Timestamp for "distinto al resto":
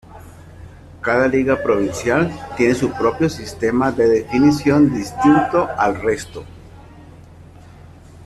4.91-6.43